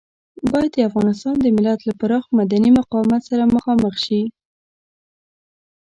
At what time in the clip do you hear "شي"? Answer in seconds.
4.05-4.21